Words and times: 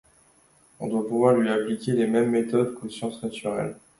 On 0.79 0.87
doit 0.87 1.07
pouvoir 1.07 1.35
lui 1.35 1.47
appliquer 1.47 1.91
les 1.93 2.07
mêmes 2.07 2.31
méthodes 2.31 2.73
qu'aux 2.73 2.89
sciences 2.89 3.21
naturelles. 3.21 3.75